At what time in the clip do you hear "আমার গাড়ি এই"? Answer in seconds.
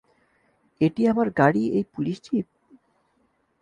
1.07-1.85